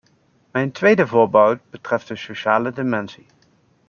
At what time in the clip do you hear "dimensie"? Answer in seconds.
2.71-3.25